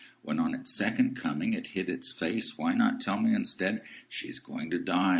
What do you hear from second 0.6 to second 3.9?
second coming it hid its face, why not tell me, instead,